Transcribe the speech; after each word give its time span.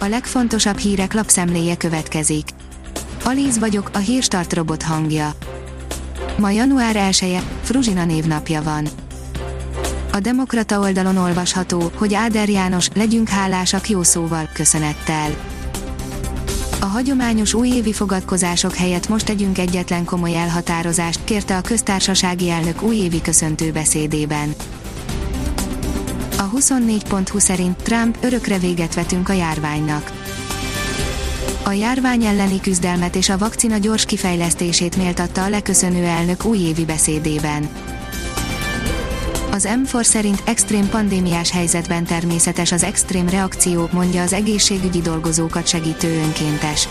a 0.00 0.08
legfontosabb 0.08 0.78
hírek 0.78 1.12
lapszemléje 1.12 1.76
következik. 1.76 2.48
Alíz 3.24 3.58
vagyok, 3.58 3.90
a 3.92 3.98
hírstart 3.98 4.52
robot 4.52 4.82
hangja. 4.82 5.32
Ma 6.38 6.50
január 6.50 6.96
1 6.96 7.18
-e, 7.22 7.42
Fruzsina 7.62 8.04
névnapja 8.04 8.62
van. 8.62 8.88
A 10.12 10.18
Demokrata 10.18 10.78
oldalon 10.78 11.16
olvasható, 11.16 11.90
hogy 11.94 12.14
Áder 12.14 12.48
János, 12.48 12.88
legyünk 12.94 13.28
hálásak 13.28 13.88
jó 13.88 14.02
szóval, 14.02 14.48
köszönettel. 14.52 15.30
A 16.80 16.84
hagyományos 16.84 17.54
újévi 17.54 17.92
fogadkozások 17.92 18.74
helyett 18.74 19.08
most 19.08 19.26
tegyünk 19.26 19.58
egyetlen 19.58 20.04
komoly 20.04 20.36
elhatározást, 20.36 21.24
kérte 21.24 21.56
a 21.56 21.60
köztársasági 21.60 22.50
elnök 22.50 22.82
újévi 22.82 23.20
köszöntő 23.20 23.72
beszédében. 23.72 24.54
A 26.40 26.50
24.20 26.50 27.38
szerint 27.38 27.82
Trump 27.82 28.16
örökre 28.20 28.58
véget 28.58 28.94
vetünk 28.94 29.28
a 29.28 29.32
járványnak. 29.32 30.12
A 31.64 31.70
járvány 31.70 32.24
elleni 32.24 32.60
küzdelmet 32.60 33.16
és 33.16 33.28
a 33.28 33.38
vakcina 33.38 33.76
gyors 33.76 34.04
kifejlesztését 34.04 34.96
méltatta 34.96 35.44
a 35.44 35.48
leköszönő 35.48 36.04
elnök 36.04 36.44
újévi 36.44 36.84
beszédében. 36.84 37.68
Az 39.50 39.68
M4 39.84 40.02
szerint 40.02 40.42
extrém 40.44 40.88
pandémiás 40.88 41.50
helyzetben 41.50 42.04
természetes 42.04 42.72
az 42.72 42.82
extrém 42.82 43.28
reakció, 43.28 43.88
mondja 43.92 44.22
az 44.22 44.32
egészségügyi 44.32 45.00
dolgozókat 45.00 45.66
segítő 45.66 46.20
önkéntes. 46.24 46.88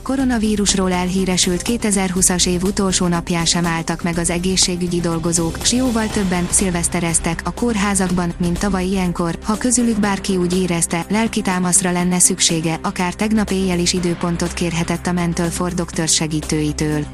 A 0.00 0.02
koronavírusról 0.02 0.92
elhíresült 0.92 1.62
2020-as 1.64 2.46
év 2.46 2.62
utolsó 2.62 3.06
napján 3.06 3.44
sem 3.44 3.66
álltak 3.66 4.02
meg 4.02 4.18
az 4.18 4.30
egészségügyi 4.30 5.00
dolgozók, 5.00 5.58
s 5.62 5.72
jóval 5.72 6.06
többen 6.06 6.46
szilvesztereztek 6.50 7.40
a 7.44 7.50
kórházakban, 7.50 8.32
mint 8.38 8.58
tavaly 8.58 8.84
ilyenkor, 8.84 9.38
ha 9.42 9.58
közülük 9.58 10.00
bárki 10.00 10.36
úgy 10.36 10.58
érezte, 10.58 11.06
lelki 11.08 11.40
támaszra 11.40 11.92
lenne 11.92 12.18
szüksége, 12.18 12.78
akár 12.82 13.14
tegnap 13.14 13.50
éjjel 13.50 13.78
is 13.78 13.92
időpontot 13.92 14.52
kérhetett 14.52 15.06
a 15.06 15.12
Mental 15.12 15.48
for 15.48 15.74
Doctors 15.74 16.14
segítőitől. 16.14 17.04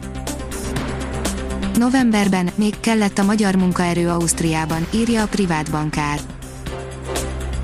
Novemberben 1.78 2.50
még 2.54 2.80
kellett 2.80 3.18
a 3.18 3.24
magyar 3.24 3.54
munkaerő 3.54 4.08
Ausztriában, 4.08 4.86
írja 4.94 5.22
a 5.22 5.26
privát 5.26 5.70
bankár. 5.70 6.35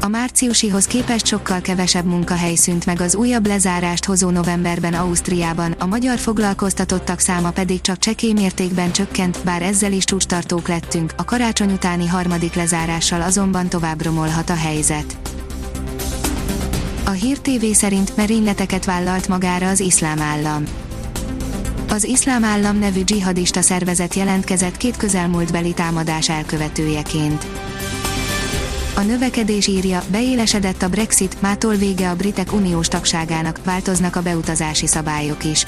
A 0.04 0.08
márciusihoz 0.08 0.84
képest 0.84 1.26
sokkal 1.26 1.60
kevesebb 1.60 2.04
munkahely 2.04 2.54
szűnt 2.54 2.86
meg 2.86 3.00
az 3.00 3.14
újabb 3.14 3.46
lezárást 3.46 4.04
hozó 4.04 4.30
novemberben 4.30 4.94
Ausztriában, 4.94 5.72
a 5.72 5.86
magyar 5.86 6.18
foglalkoztatottak 6.18 7.18
száma 7.18 7.50
pedig 7.50 7.80
csak 7.80 7.98
csekély 7.98 8.32
mértékben 8.32 8.92
csökkent, 8.92 9.38
bár 9.44 9.62
ezzel 9.62 9.92
is 9.92 10.04
csúcstartók 10.04 10.68
lettünk, 10.68 11.12
a 11.16 11.24
karácsony 11.24 11.72
utáni 11.72 12.06
harmadik 12.06 12.54
lezárással 12.54 13.22
azonban 13.22 13.68
tovább 13.68 14.04
romolhat 14.04 14.50
a 14.50 14.56
helyzet. 14.56 15.16
A 17.04 17.10
Hír 17.10 17.38
TV 17.38 17.64
szerint 17.72 18.16
merényleteket 18.16 18.84
vállalt 18.84 19.28
magára 19.28 19.68
az 19.68 19.80
iszlám 19.80 20.20
állam 20.20 20.64
az 21.88 22.04
Iszlám 22.04 22.44
Állam 22.44 22.78
nevű 22.78 23.04
dzsihadista 23.04 23.60
szervezet 23.60 24.14
jelentkezett 24.14 24.76
két 24.76 24.96
közelmúltbeli 24.96 25.72
támadás 25.72 26.28
elkövetőjeként. 26.28 27.46
A 29.02 29.04
növekedés 29.04 29.66
írja, 29.66 30.02
beélesedett 30.10 30.82
a 30.82 30.88
Brexit, 30.88 31.40
mától 31.40 31.74
vége 31.74 32.10
a 32.10 32.16
britek 32.16 32.52
uniós 32.52 32.88
tagságának, 32.88 33.60
változnak 33.64 34.16
a 34.16 34.22
beutazási 34.22 34.86
szabályok 34.86 35.44
is. 35.44 35.64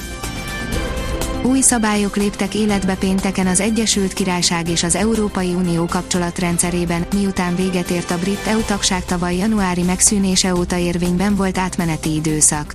Új 1.43 1.61
szabályok 1.61 2.17
léptek 2.17 2.55
életbe 2.55 2.95
pénteken 2.95 3.47
az 3.47 3.61
Egyesült 3.61 4.13
Királyság 4.13 4.69
és 4.69 4.83
az 4.83 4.95
Európai 4.95 5.55
Unió 5.55 5.87
kapcsolatrendszerében, 5.87 7.07
miután 7.15 7.57
véget 7.57 7.91
ért 7.91 8.11
a 8.11 8.19
brit 8.19 8.47
EU 8.47 8.61
tagság 8.61 9.05
tavaly 9.05 9.37
januári 9.37 9.83
megszűnése 9.83 10.55
óta 10.55 10.77
érvényben 10.77 11.37
volt 11.37 11.59
átmeneti 11.59 12.15
időszak. 12.15 12.75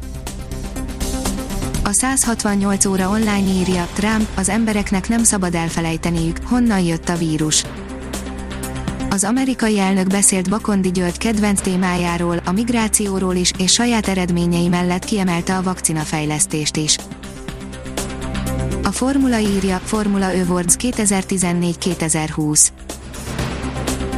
A 1.83 1.91
168 1.91 2.85
óra 2.85 3.09
online 3.09 3.53
írja, 3.59 3.87
Trump, 3.93 4.27
az 4.35 4.49
embereknek 4.49 5.09
nem 5.09 5.23
szabad 5.23 5.55
elfelejteniük, 5.55 6.37
honnan 6.43 6.80
jött 6.80 7.09
a 7.09 7.15
vírus. 7.15 7.64
Az 9.11 9.23
amerikai 9.23 9.80
elnök 9.80 10.08
beszélt 10.08 10.49
Bakondi 10.49 10.92
György 10.92 11.17
kedvenc 11.17 11.61
témájáról, 11.61 12.42
a 12.45 12.52
migrációról 12.52 13.36
is, 13.36 13.52
és 13.58 13.71
saját 13.71 14.08
eredményei 14.08 14.67
mellett 14.67 15.05
kiemelte 15.05 15.58
a 15.58 15.61
vakcinafejlesztést 15.61 16.77
is. 16.77 16.97
A 18.83 18.92
Formula 18.92 19.39
írja, 19.39 19.77
Formula 19.77 20.25
Awards 20.25 20.75
2014-2020 20.80 22.67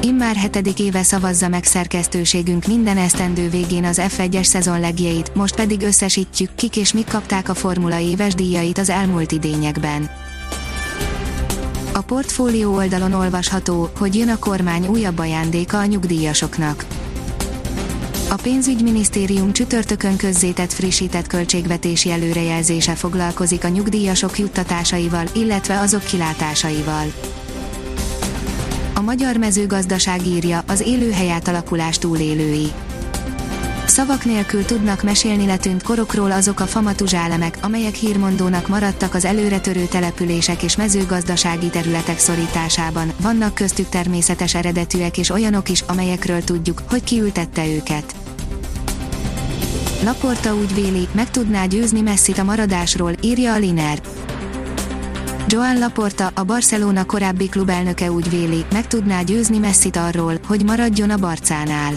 Immár 0.02 0.35
hetedik 0.35 0.79
éve 0.79 1.03
szavazza 1.03 1.47
meg 1.47 1.63
szerkesztőségünk 1.63 2.66
minden 2.66 2.97
esztendő 2.97 3.50
végén 3.50 3.84
az 3.84 4.02
F1-es 4.02 4.44
szezon 4.44 4.79
legjeit, 4.79 5.35
most 5.35 5.56
pedig 5.56 5.81
összesítjük, 5.81 6.56
kik 6.56 6.78
és 6.78 6.94
mik 6.94 7.08
kapták 7.08 7.50
a 7.50 7.53
Formula 7.53 8.00
éves 8.00 8.34
díjait 8.34 8.78
az 8.78 8.90
elmúlt 8.90 9.31
idényekben. 9.31 10.09
A 11.94 12.02
portfólió 12.02 12.74
oldalon 12.74 13.13
olvasható, 13.13 13.90
hogy 13.97 14.16
jön 14.16 14.29
a 14.29 14.40
kormány 14.40 14.88
újabb 14.88 15.19
ajándéka 15.19 15.79
a 15.79 15.85
nyugdíjasoknak. 15.85 16.85
A 18.29 18.35
pénzügyminisztérium 18.35 19.52
csütörtökön 19.52 20.18
közzétett 20.18 20.74
frissített 20.74 21.28
költségvetési 21.28 22.12
előrejelzése 22.12 22.96
foglalkozik 22.96 23.63
a 23.63 23.68
nyugdíjasok 23.68 24.40
juttatásaival, 24.40 25.25
illetve 25.34 25.79
azok 25.79 26.03
kilátásaival. 26.03 27.06
A 28.94 29.02
magyar 29.02 29.38
mezőgazdaság 29.38 30.28
írja 30.28 30.63
az 30.68 30.81
élőhely 30.81 31.31
átalakulás 31.31 31.97
túlélői. 31.97 32.72
Szavak 33.91 34.25
nélkül 34.25 34.66
tudnak 34.66 35.03
mesélni 35.03 35.46
letűnt 35.46 35.84
korokról 35.84 36.31
azok 36.31 36.59
a 36.59 36.66
famatuzsálemek, 36.66 37.57
amelyek 37.62 37.94
hírmondónak 37.94 38.68
maradtak 38.68 39.13
az 39.13 39.25
előretörő 39.25 39.85
települések 39.85 40.63
és 40.63 40.75
mezőgazdasági 40.75 41.69
területek 41.69 42.19
szorításában, 42.19 43.12
vannak 43.22 43.53
köztük 43.53 43.90
természetes 43.90 44.56
eredetűek 44.56 45.18
és 45.18 45.29
olyanok 45.29 45.69
is, 45.69 45.81
amelyekről 45.81 46.44
tudjuk, 46.44 46.81
hogy 46.90 47.03
kiültette 47.03 47.68
őket. 47.68 48.16
Laporta 50.03 50.56
úgy 50.56 50.73
véli, 50.73 51.08
meg 51.12 51.29
tudná 51.29 51.66
győzni 51.66 52.02
messzit 52.02 52.38
a 52.38 52.44
maradásról, 52.44 53.12
írja 53.22 53.53
a 53.53 53.58
Liner. 53.58 54.02
Joan 55.47 55.79
Laporta, 55.79 56.31
a 56.34 56.44
Barcelona 56.44 57.06
korábbi 57.06 57.50
klubelnöke 57.50 58.12
úgy 58.12 58.29
véli, 58.29 58.66
meg 58.72 58.88
tudná 58.88 59.22
győzni 59.22 59.58
Messit 59.58 59.96
arról, 59.96 60.40
hogy 60.47 60.63
maradjon 60.66 61.09
a 61.09 61.18
Barcánál. 61.18 61.94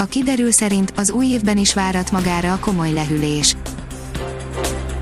A 0.00 0.04
kiderül 0.04 0.50
szerint 0.50 0.92
az 0.96 1.10
új 1.10 1.26
évben 1.26 1.58
is 1.58 1.74
várat 1.74 2.10
magára 2.10 2.52
a 2.52 2.58
komoly 2.58 2.92
lehűlés. 2.92 3.56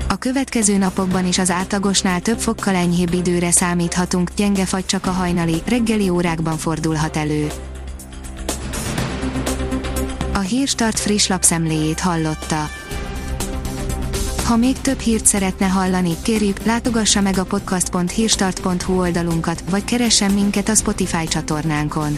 A 0.07 0.15
következő 0.15 0.77
napokban 0.77 1.27
is 1.27 1.37
az 1.37 1.49
átlagosnál 1.49 2.21
több 2.21 2.39
fokkal 2.39 2.75
enyhébb 2.75 3.13
időre 3.13 3.51
számíthatunk, 3.51 4.29
gyenge 4.35 4.65
fagy 4.65 4.85
csak 4.85 5.05
a 5.05 5.11
hajnali, 5.11 5.61
reggeli 5.65 6.09
órákban 6.09 6.57
fordulhat 6.57 7.17
elő. 7.17 7.47
A 10.33 10.39
Hírstart 10.39 10.99
friss 10.99 11.27
lapszemléjét 11.27 11.99
hallotta. 11.99 12.69
Ha 14.45 14.55
még 14.55 14.81
több 14.81 14.99
hírt 14.99 15.25
szeretne 15.25 15.67
hallani, 15.67 16.13
kérjük, 16.21 16.63
látogassa 16.63 17.21
meg 17.21 17.37
a 17.37 17.43
podcast.hírstart.hu 17.43 18.99
oldalunkat, 18.99 19.63
vagy 19.69 19.83
keressen 19.83 20.31
minket 20.31 20.69
a 20.69 20.75
Spotify 20.75 21.27
csatornánkon. 21.27 22.17